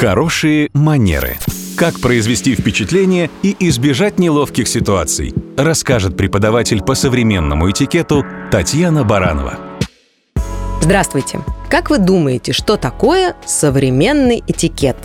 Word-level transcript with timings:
Хорошие 0.00 0.70
манеры. 0.74 1.36
Как 1.76 2.00
произвести 2.00 2.56
впечатление 2.56 3.30
и 3.44 3.54
избежать 3.60 4.18
неловких 4.18 4.66
ситуаций, 4.66 5.32
расскажет 5.56 6.16
преподаватель 6.16 6.82
по 6.82 6.96
современному 6.96 7.70
этикету 7.70 8.24
Татьяна 8.50 9.04
Баранова. 9.04 9.56
Здравствуйте. 10.80 11.38
Как 11.70 11.90
вы 11.90 11.98
думаете, 11.98 12.52
что 12.52 12.76
такое 12.76 13.36
современный 13.46 14.42
этикет? 14.48 14.96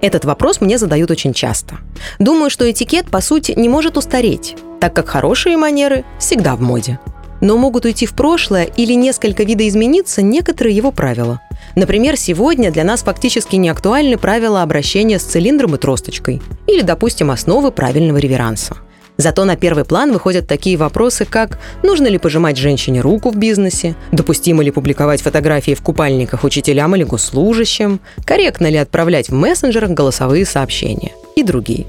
Этот 0.00 0.24
вопрос 0.24 0.60
мне 0.60 0.76
задают 0.76 1.12
очень 1.12 1.34
часто. 1.34 1.76
Думаю, 2.18 2.50
что 2.50 2.68
этикет, 2.68 3.12
по 3.12 3.20
сути, 3.20 3.52
не 3.56 3.68
может 3.68 3.96
устареть, 3.96 4.56
так 4.80 4.92
как 4.92 5.08
хорошие 5.08 5.56
манеры 5.56 6.04
всегда 6.18 6.56
в 6.56 6.60
моде. 6.60 6.98
Но 7.40 7.56
могут 7.56 7.84
уйти 7.84 8.06
в 8.06 8.12
прошлое 8.14 8.64
или 8.64 8.94
несколько 8.94 9.44
видоизмениться 9.44 10.20
некоторые 10.20 10.76
его 10.76 10.90
правила– 10.90 11.40
Например, 11.74 12.16
сегодня 12.16 12.70
для 12.70 12.84
нас 12.84 13.02
фактически 13.02 13.56
не 13.56 13.68
актуальны 13.68 14.18
правила 14.18 14.62
обращения 14.62 15.18
с 15.18 15.24
цилиндром 15.24 15.74
и 15.74 15.78
тросточкой 15.78 16.42
или, 16.66 16.82
допустим, 16.82 17.30
основы 17.30 17.70
правильного 17.70 18.18
реверанса. 18.18 18.76
Зато 19.18 19.44
на 19.44 19.56
первый 19.56 19.84
план 19.84 20.12
выходят 20.12 20.48
такие 20.48 20.76
вопросы, 20.76 21.24
как 21.24 21.58
нужно 21.82 22.06
ли 22.06 22.18
пожимать 22.18 22.56
женщине 22.56 23.00
руку 23.00 23.30
в 23.30 23.36
бизнесе, 23.36 23.94
допустимо 24.10 24.62
ли 24.62 24.70
публиковать 24.70 25.22
фотографии 25.22 25.74
в 25.74 25.82
купальниках 25.82 26.44
учителям 26.44 26.96
или 26.96 27.04
госслужащим, 27.04 28.00
корректно 28.24 28.68
ли 28.68 28.76
отправлять 28.76 29.28
в 29.28 29.34
мессенджерах 29.34 29.90
голосовые 29.90 30.46
сообщения 30.46 31.12
и 31.36 31.42
другие. 31.42 31.86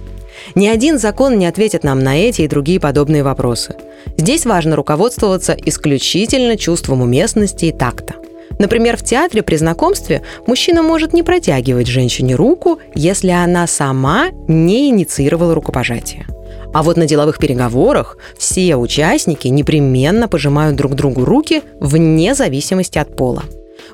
Ни 0.55 0.67
один 0.67 0.99
закон 0.99 1.37
не 1.37 1.45
ответит 1.45 1.83
нам 1.83 1.99
на 1.99 2.17
эти 2.17 2.41
и 2.41 2.47
другие 2.47 2.79
подобные 2.79 3.23
вопросы. 3.23 3.75
Здесь 4.17 4.45
важно 4.45 4.75
руководствоваться 4.75 5.55
исключительно 5.65 6.57
чувством 6.57 7.01
уместности 7.01 7.65
и 7.65 7.71
такта. 7.71 8.15
Например, 8.59 8.97
в 8.97 9.03
театре 9.03 9.43
при 9.43 9.55
знакомстве 9.55 10.21
мужчина 10.47 10.81
может 10.81 11.13
не 11.13 11.23
протягивать 11.23 11.87
женщине 11.87 12.35
руку, 12.35 12.79
если 12.95 13.29
она 13.29 13.67
сама 13.67 14.27
не 14.47 14.89
инициировала 14.89 15.53
рукопожатие. 15.53 16.25
А 16.73 16.81
вот 16.81 16.97
на 16.97 17.05
деловых 17.05 17.37
переговорах 17.37 18.17
все 18.37 18.75
участники 18.75 19.47
непременно 19.47 20.27
пожимают 20.27 20.75
друг 20.75 20.95
другу 20.95 21.23
руки 21.23 21.61
вне 21.79 22.33
зависимости 22.33 22.97
от 22.97 23.15
пола. 23.15 23.43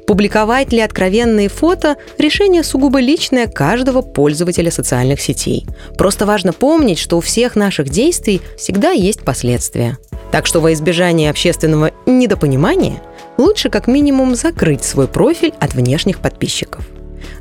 Публиковать 0.08 0.72
ли 0.72 0.80
откровенные 0.80 1.50
фото– 1.50 1.98
решение 2.18 2.64
сугубо 2.64 3.00
личное 3.00 3.48
каждого 3.48 4.02
пользователя 4.02 4.72
социальных 4.72 5.20
сетей. 5.20 5.66
Просто 5.98 6.26
важно 6.26 6.54
помнить, 6.54 7.00
что 7.00 7.18
у 7.18 7.22
всех 7.22 7.56
наших 7.56 7.90
действий 7.90 8.42
всегда 8.58 8.92
есть 8.92 9.22
последствия. 9.22 9.98
Так 10.32 10.46
что 10.46 10.60
во 10.60 10.74
избежание 10.74 11.30
общественного 11.30 11.92
недопонимания 12.06 13.02
лучше 13.38 13.70
как 13.70 13.88
минимум 13.88 14.36
закрыть 14.36 14.84
свой 14.84 15.08
профиль 15.08 15.54
от 15.60 15.74
внешних 15.74 16.20
подписчиков. 16.20 16.86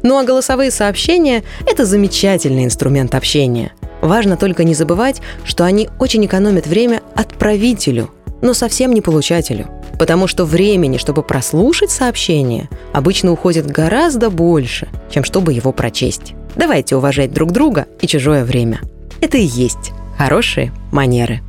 Ну 0.02 0.18
а 0.18 0.24
голосовые 0.24 0.70
сообщения– 0.70 1.42
это 1.66 1.84
замечательный 1.84 2.64
инструмент 2.64 3.14
общения. 3.14 3.72
Важно 4.00 4.36
только 4.36 4.64
не 4.64 4.74
забывать, 4.74 5.20
что 5.44 5.64
они 5.64 5.88
очень 5.98 6.24
экономят 6.24 6.66
время 6.66 7.02
отправителю, 7.14 8.10
но 8.40 8.54
совсем 8.54 8.92
не 8.92 9.00
получателю. 9.00 9.66
Потому 9.98 10.28
что 10.28 10.44
времени, 10.44 10.96
чтобы 10.96 11.24
прослушать 11.24 11.90
сообщение, 11.90 12.68
обычно 12.92 13.32
уходит 13.32 13.66
гораздо 13.66 14.30
больше, 14.30 14.88
чем 15.10 15.24
чтобы 15.24 15.52
его 15.52 15.72
прочесть. 15.72 16.34
Давайте 16.54 16.94
уважать 16.94 17.32
друг 17.32 17.50
друга 17.50 17.86
и 18.00 18.06
чужое 18.06 18.44
время. 18.44 18.80
Это 19.20 19.38
и 19.38 19.44
есть 19.44 19.90
хорошие 20.16 20.72
манеры. 20.92 21.40